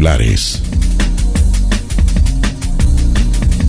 [0.00, 0.62] titulares.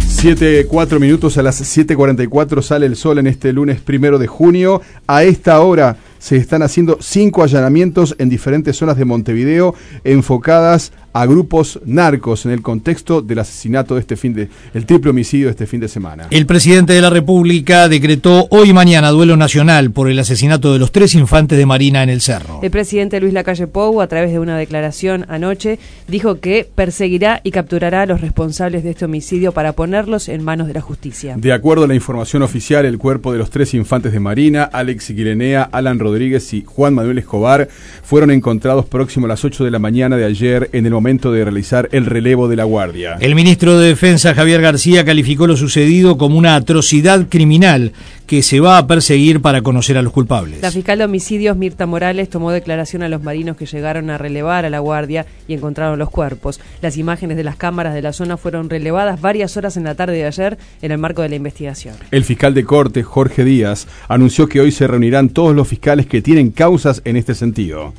[0.07, 4.81] 7, 4 minutos a las 7.44 sale el sol en este lunes primero de junio.
[5.07, 9.73] A esta hora se están haciendo cinco allanamientos en diferentes zonas de Montevideo
[10.03, 15.11] enfocadas a grupos narcos en el contexto del asesinato de este fin de el triple
[15.11, 16.27] homicidio de este fin de semana.
[16.29, 20.79] El presidente de la República decretó hoy y mañana duelo nacional por el asesinato de
[20.79, 22.59] los tres infantes de Marina en el Cerro.
[22.61, 27.51] El presidente Luis Lacalle Pou, a través de una declaración anoche, dijo que perseguirá y
[27.51, 31.35] capturará a los responsables de este homicidio para ponerlos en manos de la justicia.
[31.37, 35.11] De acuerdo a la información oficial, el cuerpo de los tres infantes de Marina, Alex
[35.11, 37.67] Guirenea, Alan Rodríguez y Juan Manuel Escobar,
[38.03, 41.43] fueron encontrados próximo a las 8 de la mañana de ayer en el momento de
[41.43, 43.17] realizar el relevo de la guardia.
[43.19, 47.91] El ministro de Defensa, Javier García, calificó lo sucedido como una atrocidad criminal
[48.27, 50.61] que se va a perseguir para conocer a los culpables.
[50.61, 54.63] La fiscal de homicidios, Mirta Morales, tomó declaración a los marinos que llegaron a relevar
[54.63, 56.59] a la guardia y encontraron los cuerpos.
[56.83, 60.13] Las imágenes de las cámaras de la zona fueron relevadas varias horas en la tarde
[60.13, 61.95] de ayer en el marco de la investigación.
[62.11, 66.21] El fiscal de corte, Jorge Díaz, anunció que hoy se reunirán todos los fiscales que
[66.21, 67.91] tienen causas en este sentido.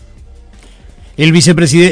[1.16, 1.32] El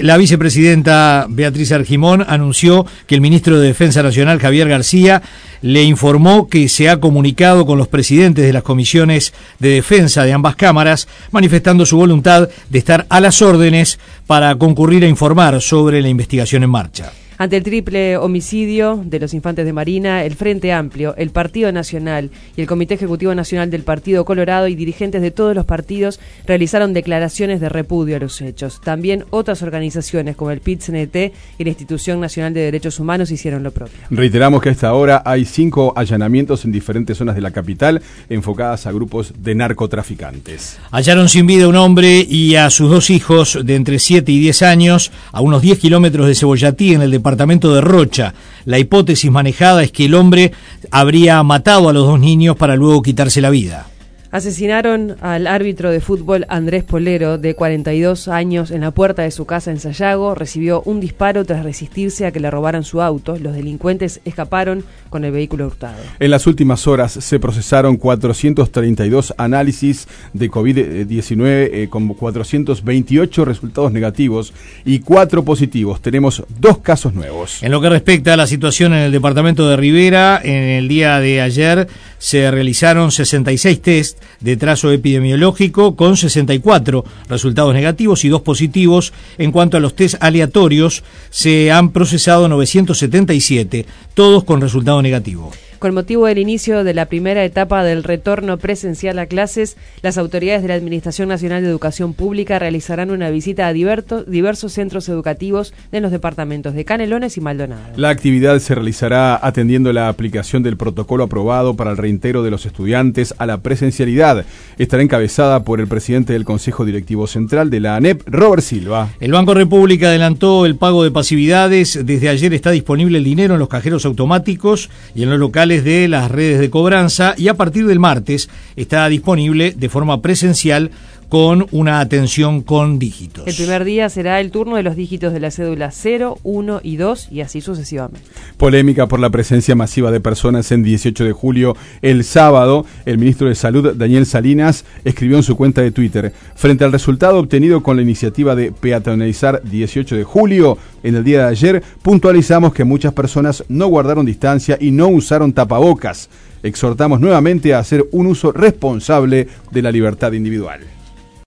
[0.02, 5.22] la vicepresidenta Beatriz Argimón anunció que el ministro de Defensa Nacional, Javier García,
[5.60, 10.32] le informó que se ha comunicado con los presidentes de las comisiones de defensa de
[10.32, 16.00] ambas cámaras, manifestando su voluntad de estar a las órdenes para concurrir a informar sobre
[16.00, 17.12] la investigación en marcha.
[17.40, 22.30] Ante el triple homicidio de los infantes de Marina, el Frente Amplio, el Partido Nacional
[22.54, 26.92] y el Comité Ejecutivo Nacional del Partido Colorado y dirigentes de todos los partidos realizaron
[26.92, 28.82] declaraciones de repudio a los hechos.
[28.82, 33.70] También otras organizaciones como el pit y la Institución Nacional de Derechos Humanos hicieron lo
[33.70, 34.00] propio.
[34.10, 38.86] Reiteramos que a esta hora hay cinco allanamientos en diferentes zonas de la capital enfocadas
[38.86, 40.78] a grupos de narcotraficantes.
[40.90, 44.40] Hallaron sin vida a un hombre y a sus dos hijos de entre 7 y
[44.40, 48.34] 10 años a unos 10 kilómetros de Cebollatí en el departamento departamento de Rocha.
[48.64, 50.52] La hipótesis manejada es que el hombre
[50.90, 53.89] habría matado a los dos niños para luego quitarse la vida.
[54.32, 59.44] Asesinaron al árbitro de fútbol Andrés Polero, de 42 años, en la puerta de su
[59.44, 60.36] casa en Sayago.
[60.36, 63.36] Recibió un disparo tras resistirse a que le robaran su auto.
[63.40, 65.98] Los delincuentes escaparon con el vehículo hurtado.
[66.20, 74.52] En las últimas horas se procesaron 432 análisis de COVID-19 eh, con 428 resultados negativos
[74.84, 76.00] y 4 positivos.
[76.00, 77.64] Tenemos dos casos nuevos.
[77.64, 81.18] En lo que respecta a la situación en el departamento de Rivera, en el día
[81.18, 81.88] de ayer
[82.20, 89.12] se realizaron 66 test de trazo epidemiológico con 64 resultados negativos y dos positivos.
[89.38, 95.50] En cuanto a los test aleatorios, se han procesado 977, todos con resultado negativo.
[95.80, 100.60] Con motivo del inicio de la primera etapa del retorno presencial a clases, las autoridades
[100.60, 106.02] de la Administración Nacional de Educación Pública realizarán una visita a diversos centros educativos de
[106.02, 107.80] los departamentos de Canelones y Maldonado.
[107.96, 112.66] La actividad se realizará atendiendo la aplicación del protocolo aprobado para el reintegro de los
[112.66, 114.44] estudiantes a la presencialidad.
[114.76, 119.08] Estará encabezada por el presidente del Consejo Directivo Central de la ANEP, Robert Silva.
[119.18, 121.98] El Banco República adelantó el pago de pasividades.
[122.04, 126.08] Desde ayer está disponible el dinero en los cajeros automáticos y en los locales de
[126.08, 130.90] las redes de cobranza y a partir del martes está disponible de forma presencial
[131.30, 133.46] con una atención con dígitos.
[133.46, 136.96] El primer día será el turno de los dígitos de la cédula 0, 1 y
[136.96, 138.20] 2 y así sucesivamente.
[138.56, 141.76] Polémica por la presencia masiva de personas en 18 de julio.
[142.02, 146.84] El sábado, el ministro de Salud, Daniel Salinas, escribió en su cuenta de Twitter, frente
[146.84, 151.48] al resultado obtenido con la iniciativa de peatonalizar 18 de julio, en el día de
[151.48, 156.28] ayer, puntualizamos que muchas personas no guardaron distancia y no usaron tapabocas.
[156.64, 160.80] Exhortamos nuevamente a hacer un uso responsable de la libertad individual.